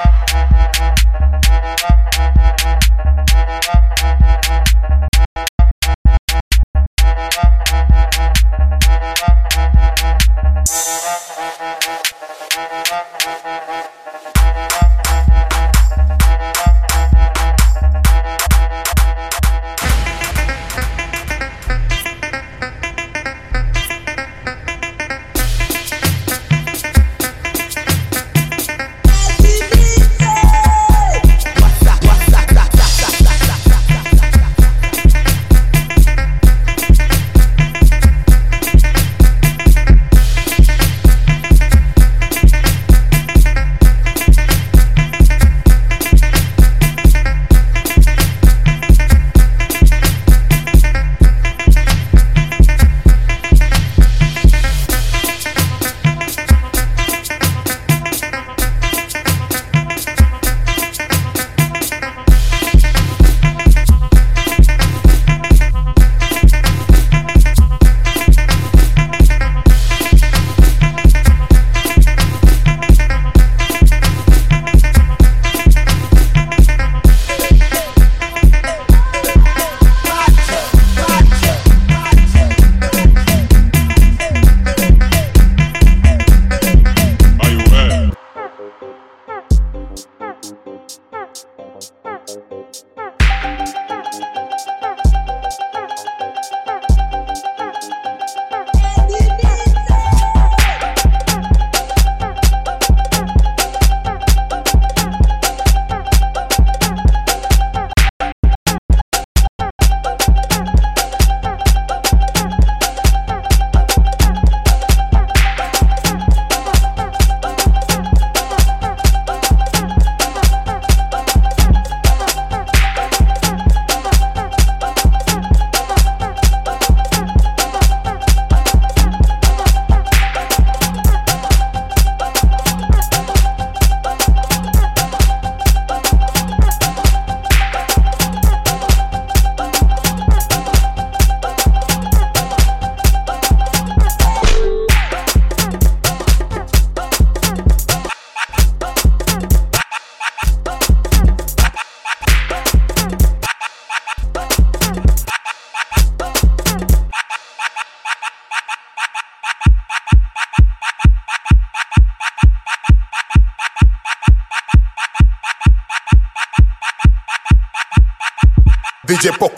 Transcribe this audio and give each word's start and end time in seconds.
Thank 0.00 0.52
you. 4.92 4.97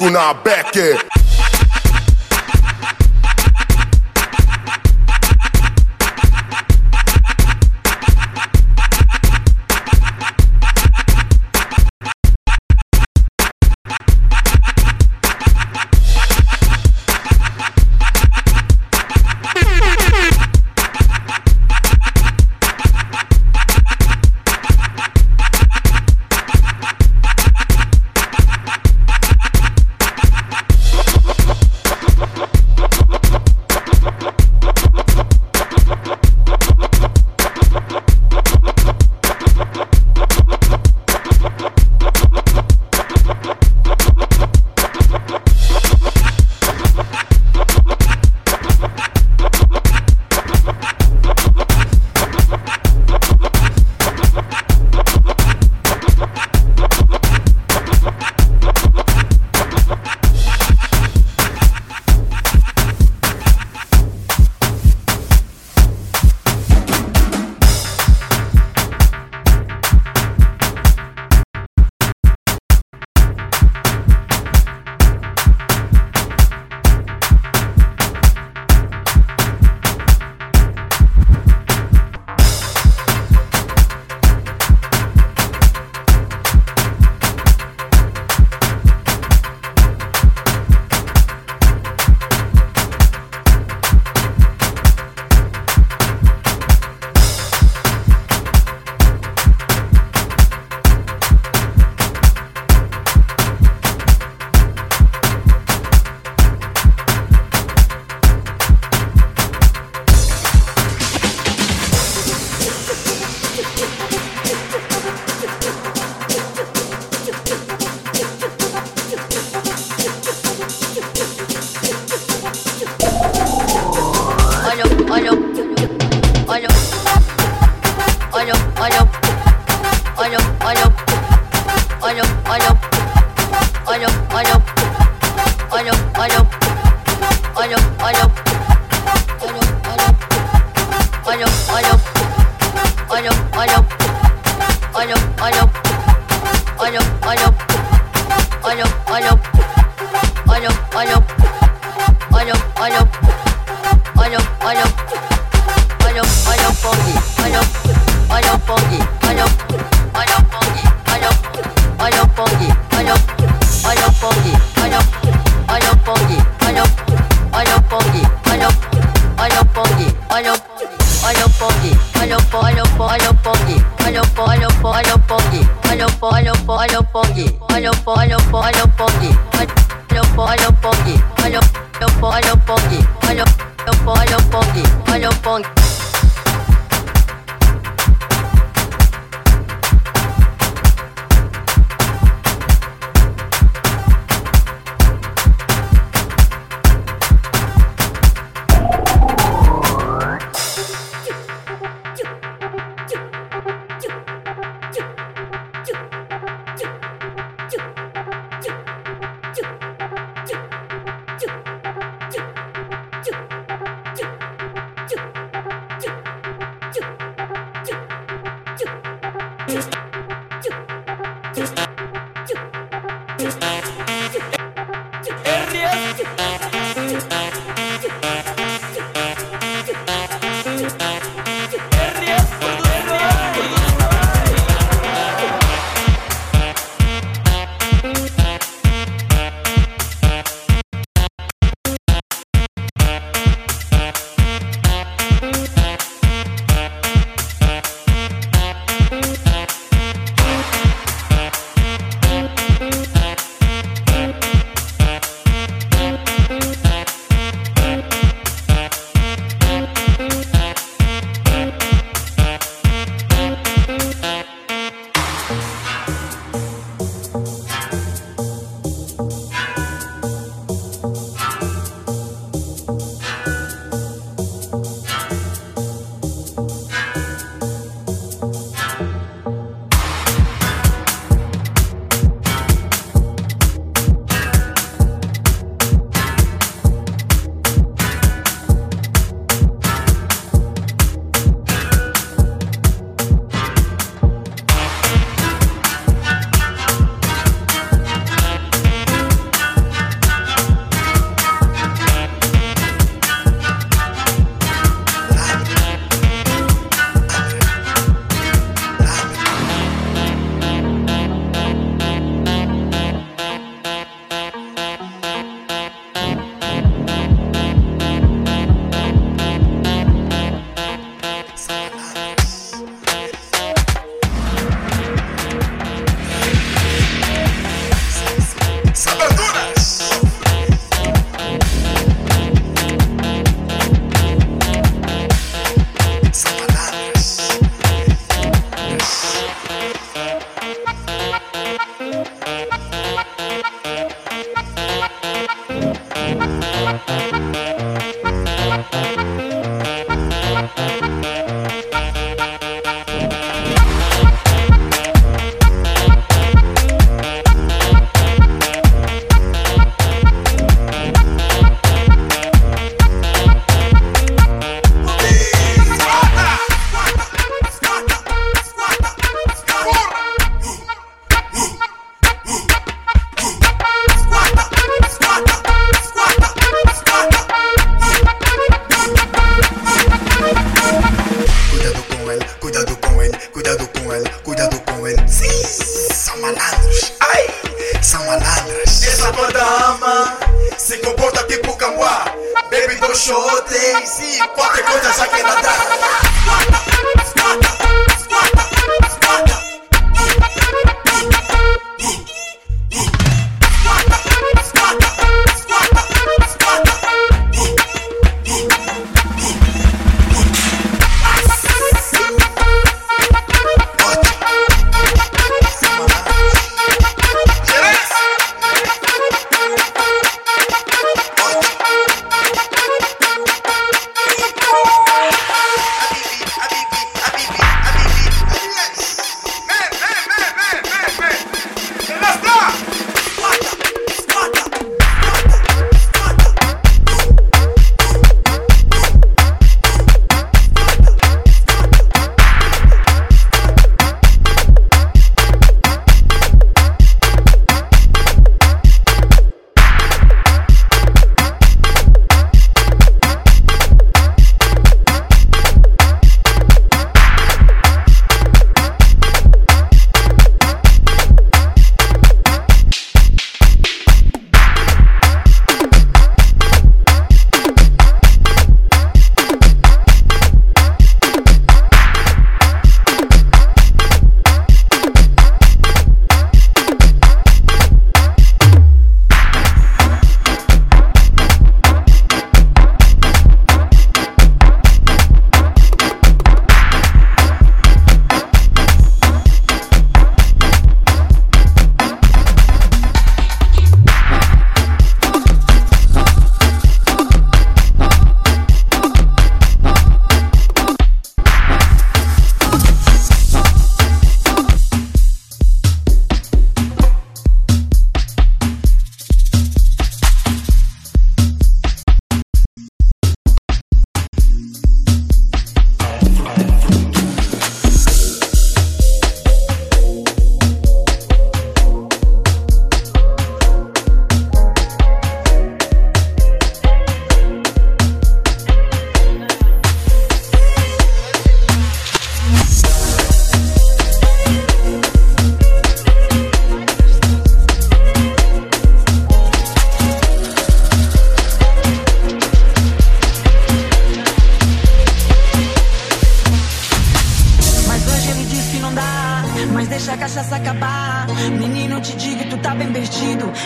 on 0.01 0.17
our 0.17 0.35
back, 0.35 0.75
yeah. 0.75 1.01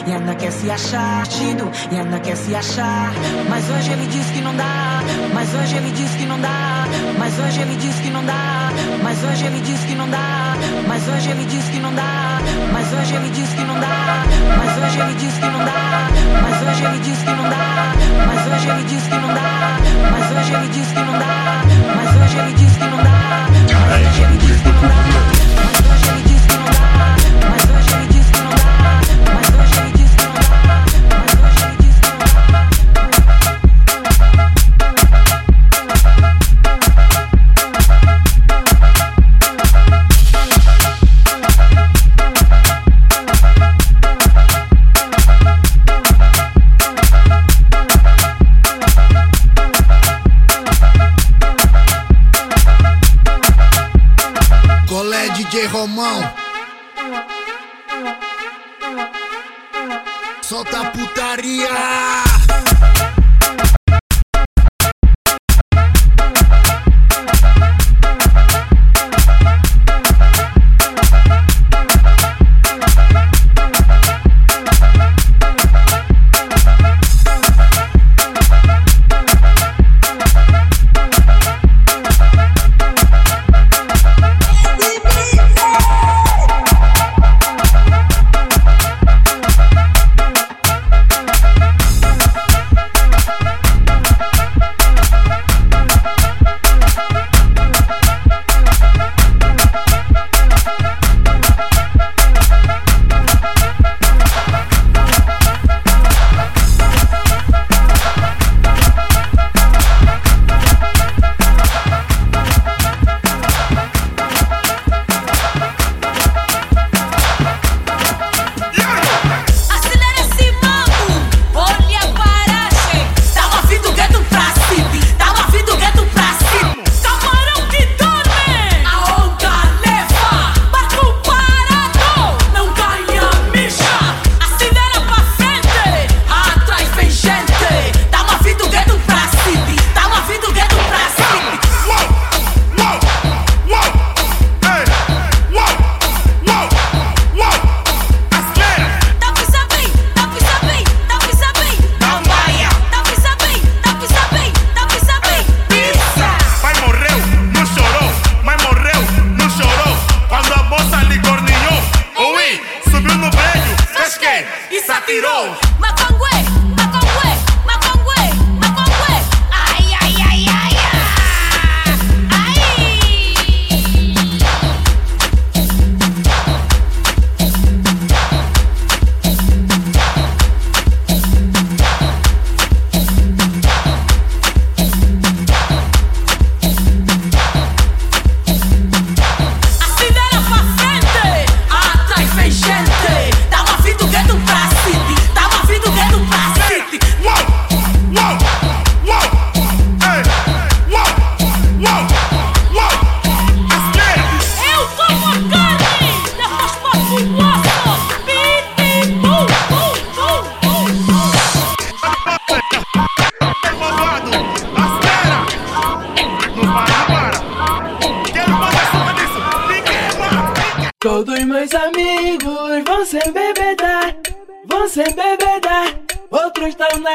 E 0.06 0.12
ainda 0.12 0.34
quer 0.34 0.52
se 0.52 0.70
achar, 0.70 1.26
tido, 1.26 1.70
e 1.90 1.96
ainda 1.96 2.20
quer 2.20 2.36
se 2.36 2.54
achar. 2.54 3.12
Mas 3.48 3.68
hoje 3.70 3.90
ele 3.90 4.06
diz 4.06 4.26
que 4.30 4.40
não 4.42 4.54
dá. 4.54 5.00
Mas 5.32 5.54
hoje 5.54 5.76
ele 5.76 5.90
diz 5.92 6.10
que 6.10 6.26
não 6.26 6.38
dá. 6.40 6.84
Mas 7.18 7.38
hoje 7.38 7.60
ele 7.62 7.76
diz 7.76 7.96
que 7.96 8.10
não 8.10 8.24
dá. 8.24 8.70
Mas 9.02 9.24
hoje 9.24 9.46
ele 9.46 9.60
diz 9.60 9.80
que 9.80 9.94
não 9.94 10.08
dá. 10.08 10.54
Mas 10.86 11.08
hoje 11.08 11.30
ele 11.30 11.44
diz 11.46 11.64
que 11.70 11.78
não 11.78 11.94
dá. 11.94 12.40
Mas 12.70 12.92
hoje 12.92 13.14
ele 13.14 13.30
diz 13.30 13.48
que 13.48 13.64
não 13.64 13.80
dá. 13.80 14.24
Mas 14.58 14.76
hoje 14.82 14.98
ele 15.00 15.14
diz 15.14 15.38
que 15.38 15.46
não 15.46 15.64
dá. 15.64 16.10
Mas 16.42 16.62
hoje 16.62 16.84
ele 16.84 17.00
diz 17.00 17.22
que 17.22 17.30
não 17.30 17.48
dá. 17.48 17.94
Mas 18.26 18.46
hoje 18.46 18.68
ele 18.68 18.84
diz 18.84 19.02
que 19.04 19.16
não 19.16 19.34
dá. 19.34 19.80
Mas 20.12 20.36
hoje 20.36 20.52
ele 20.54 20.68
diz 20.68 20.86
que 20.92 21.00
não 21.00 21.18
dá. 21.18 21.62
Mas 21.96 22.16
hoje 22.22 22.38
ele 22.38 22.52
diz 22.52 22.76
que 22.76 22.84
não 22.84 23.02
dá. 23.02 23.48
Mas 23.86 24.06
hoje 24.06 24.22
ele 24.22 24.38
diz 24.38 24.60
que 24.60 24.68
não 24.68 24.88
dá. 24.88 25.33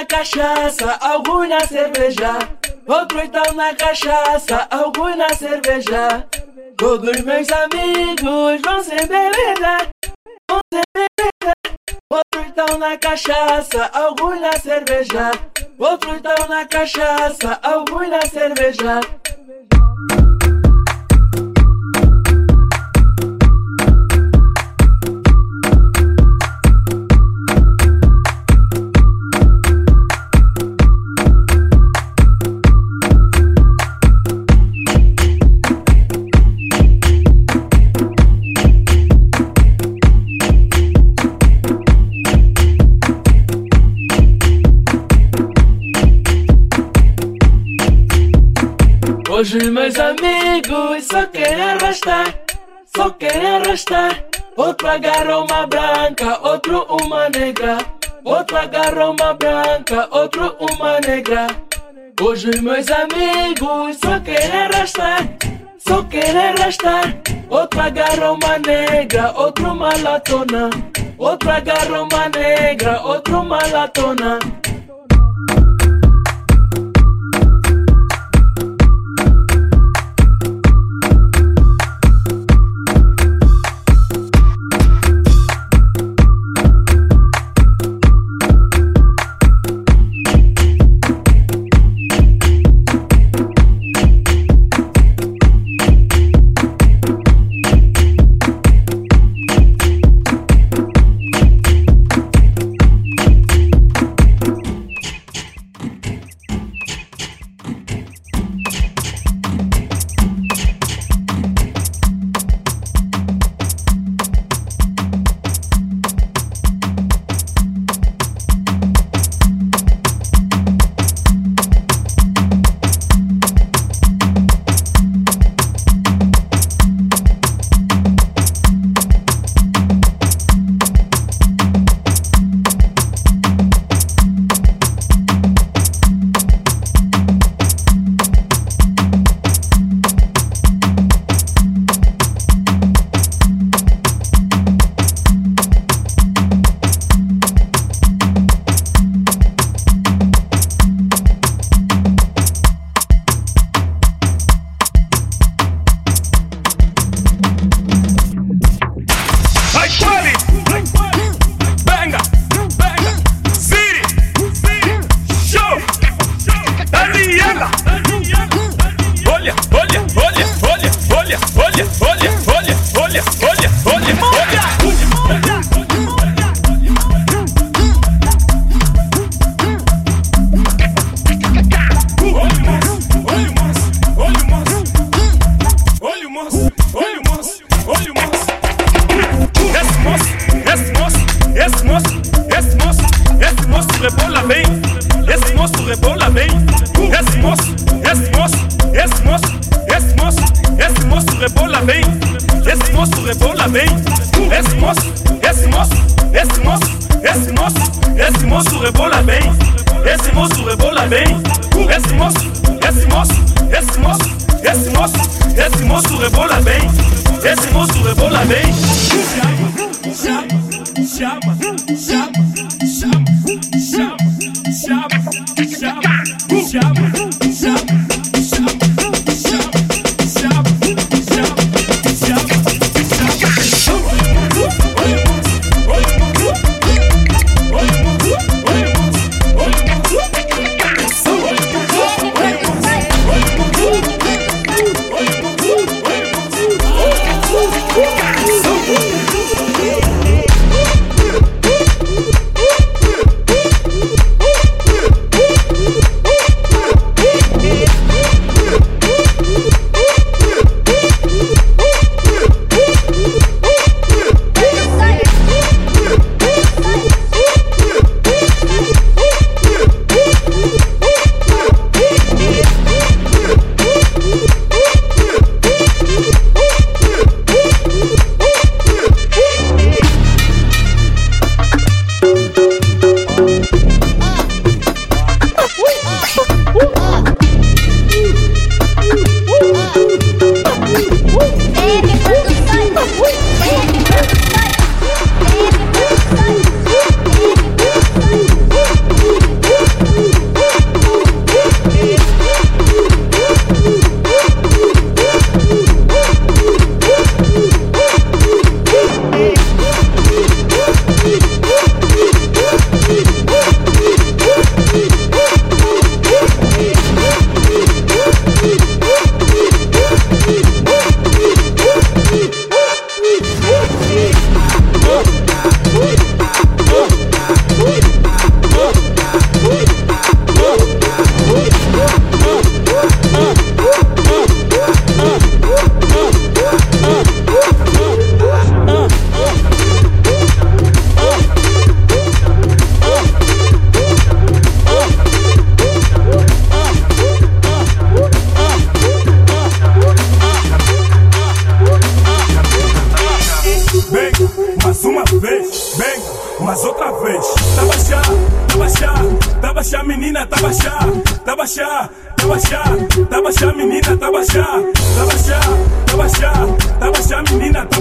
Cachaça, 0.10 0.98
alguns 1.00 1.48
na 1.48 1.60
cerveja. 1.62 2.39
Outros 2.88 3.24
estão 3.24 3.54
na 3.54 3.74
cachaça, 3.76 4.67
alguns 4.72 5.15
na 5.15 5.30
cerveja. 5.36 6.28
Todos 6.76 7.22
meus 7.22 7.48
amigos 7.52 8.62
vão 8.65 8.84
sem 8.84 9.06
bebida, 9.06 9.89
vão 10.50 10.60
sem 10.74 10.84
bebida. 10.95 11.54
Outros 12.12 12.48
estão 12.48 12.78
na 12.80 12.98
cachaça, 12.98 13.89
alguns 13.93 14.41
na 14.41 14.54
cerveja. 14.54 15.32
Outros 15.78 16.15
estão 16.15 16.48
na 16.48 16.65
cachaça, 16.65 17.60
alguns 17.62 18.10
na 18.10 18.22
cerveja. 18.22 19.00
Meus 49.89 49.99
amigos 49.99 51.06
só 51.06 51.25
querem 51.25 51.63
arrastar, 51.63 52.36
só 52.95 53.10
querem 53.10 53.56
arrastar. 53.56 54.23
Outro 54.56 54.88
agarra 54.88 55.39
uma 55.39 55.65
branca, 55.65 56.39
outro 56.47 56.86
uma 57.02 57.28
negra. 57.30 57.78
Outro 58.23 58.58
agarra 58.58 59.10
uma 59.10 59.34
branca, 59.34 60.08
outro 60.12 60.56
uma 60.60 60.99
negra. 60.99 61.47
Hoje 62.21 62.52
meus 62.62 62.86
amigos 62.91 63.97
só 64.04 64.19
querem 64.19 64.62
arrastar, 64.62 65.28
só 65.80 66.04
querem 66.04 66.38
arrastar. 66.38 67.15
outro 67.49 67.82
agarra 67.82 68.32
uma 68.32 68.60
negra, 68.60 69.34
outro 69.36 69.73
malatona. 69.73 70.69
Outro 71.17 71.49
agarra 71.49 72.04
uma 72.04 72.30
negra, 72.30 73.02
outro 73.02 73.43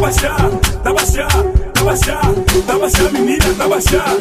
baixar, 0.09 0.51
tá 0.83 0.93
baixar, 0.95 1.29
tá 1.75 1.85
baixar, 1.85 2.35
tá 2.67 2.79
baixar, 2.79 3.13
menina, 3.13 3.55
tá 3.59 3.69
baixar. 3.69 4.17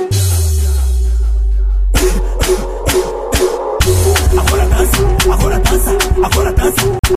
Agora 4.38 4.66
dança, 4.66 5.32
agora 5.32 5.60
dança, 5.60 5.98
agora 6.26 6.52
dança. 6.52 7.17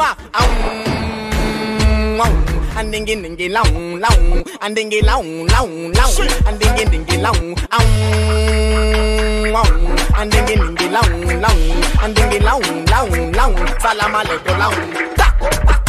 ma 0.00 0.14
and 2.80 2.92
dingy 2.92 3.14
dingy 3.22 3.48
long 3.50 4.00
long 4.00 4.42
and 4.62 4.74
dingy 4.76 5.00
long 5.02 5.46
long 5.48 5.92
long 5.92 6.14
and 6.46 6.58
dingy 6.60 6.84
dingy 6.92 7.16
long 7.18 7.54
long 9.52 9.72
and 10.18 10.32
dingy 10.32 10.54
dingy 10.56 10.88
long 10.88 11.12
long 11.44 11.60
and 12.02 12.16
dingy 12.16 12.38
long 12.48 12.62
long 12.92 13.32
long 13.38 13.54
salam 13.82 14.14
alaikum 14.20 14.58
long 14.62 15.79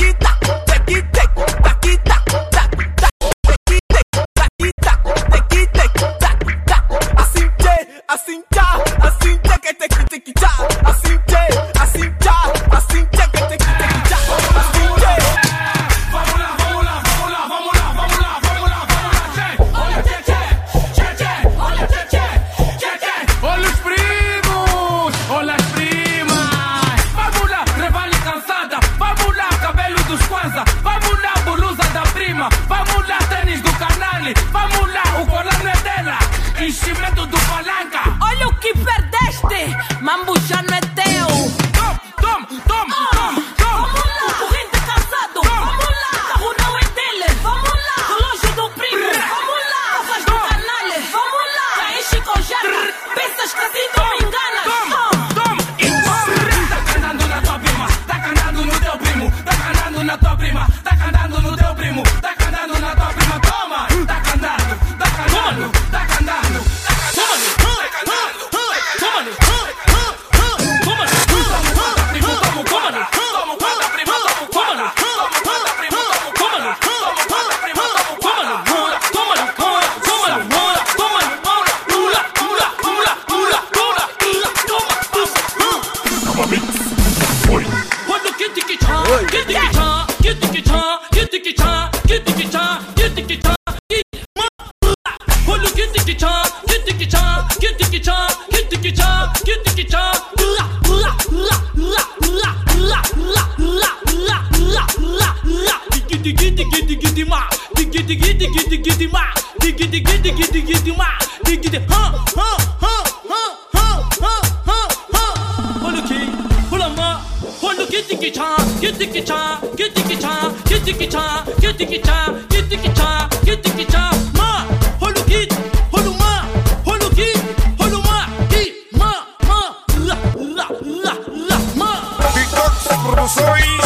diggy 106.92 107.08
diggy 107.08 107.30
ma, 107.30 107.48
diggy 107.76 108.04
diggy 108.04 108.34
diggy 108.38 108.64
diggy 108.84 109.12
ma, 109.12 109.24
diggy 109.62 109.88
diggy 109.88 110.18
diggy 110.24 110.46
diggy 110.52 110.98
ma, 110.98 111.08
diggy 111.46 111.70
diggy 111.70 111.86
huh 111.88 112.12
huh 112.36 112.58
huh 112.84 113.04
huh 113.32 113.56
huh 113.74 114.04
huh 114.20 114.42
huh 114.66 114.88
huh. 115.14 115.80
Hold 115.84 115.96
the 115.96 116.02
key, 116.10 116.26
hold 116.70 116.82
on 116.82 116.96
ma, 116.96 117.20
hold 117.62 117.78
the 117.78 117.86
get 117.90 118.10
the 118.10 118.16
guitar, 118.16 118.58
get 118.82 118.96
the 119.00 119.06
guitar, 119.06 119.62
get 119.78 119.96
the 119.96 120.02
guitar, 120.02 120.52
get 120.68 120.84
the 120.84 120.92
guitar, 120.92 121.46
get 121.62 121.78
the 121.78 121.86
guitar, 121.86 122.28
get 122.50 122.70
the 122.70 122.76
guitar, 122.76 123.30
get 123.46 123.64
the 123.64 123.70
guitar 123.70 124.12
ma, 124.36 124.68
hold 125.00 125.16
the 125.16 125.24
key, 125.32 125.48
hold 125.92 126.04
the 126.04 126.12
ma, 126.20 126.44
hold 126.84 127.02
the 127.02 127.10
key, 127.16 127.34
hold 127.80 127.92
the 127.94 128.00
ma, 128.04 128.28
key 128.52 128.68
ma 129.00 129.12
ma 129.48 129.60
la 129.96 130.18
la 130.36 130.68
la 130.84 131.14
la 131.48 131.58
ma. 131.80 131.92
TikTok 132.36 132.74
se 132.84 133.80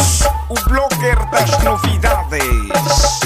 un 0.48 0.62
blogger 0.66 1.18
das 1.30 1.62
novidades 1.62 2.65
office. 2.86 3.25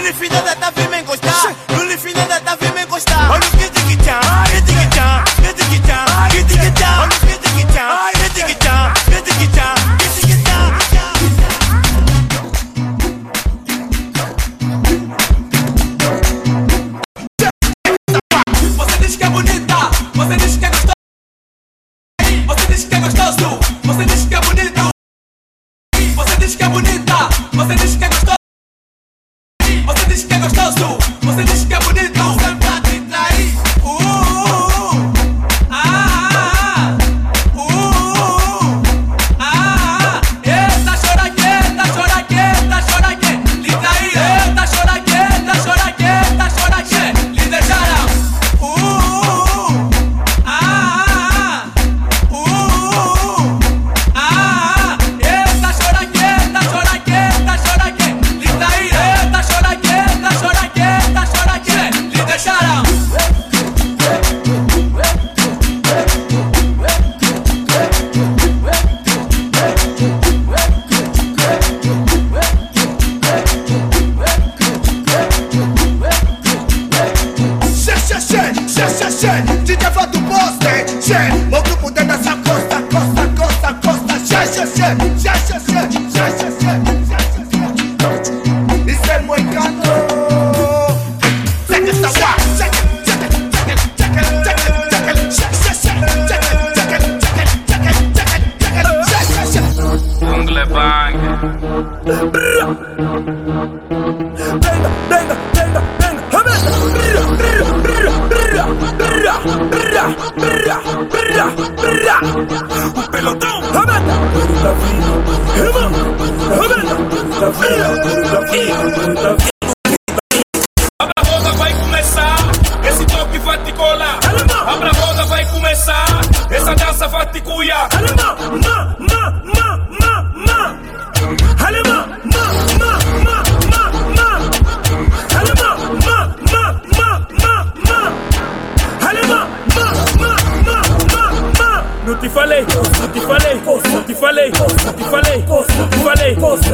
Unifido 0.00 0.42
de 0.42 0.80
firme 0.80 0.99
Yeah. 81.10 81.39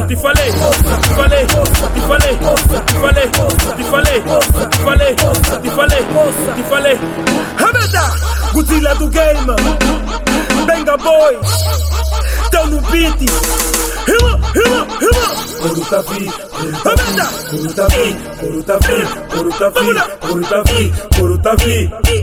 Te 0.07 0.15
falei, 0.15 0.51
te 0.51 1.13
falei, 1.15 1.45
te 1.45 2.01
falei, 2.01 2.37
te 2.37 2.99
falei, 2.99 3.29
te 3.75 3.83
falei, 3.83 4.21
te 4.71 4.79
falei, 4.79 5.15
te 5.61 5.69
falei, 5.69 6.03
te 6.55 6.63
falei. 6.63 6.97
Hamada, 7.57 8.03
Godzilla 8.53 8.93
do 8.95 9.07
game, 9.09 9.55
Benga 10.65 10.97
Boys, 10.97 11.49
tão 12.51 12.67
no 12.67 12.81
beat. 12.89 13.19
Rima, 14.07 14.39
rima, 14.53 14.87
rima. 14.99 15.27
Coruta 15.61 16.01
vi, 16.03 16.31
Hamada, 16.85 17.27
Coruta 17.49 17.87
vi, 17.87 18.15
Coruta 18.39 18.77
vi, 18.77 18.97
Coruta 19.29 19.69
vi, 19.69 19.81
Coruta 20.21 20.63
vi, 20.63 20.93
Coruta 21.17 21.55
vi, 21.55 21.91
Hamada. 21.91 22.16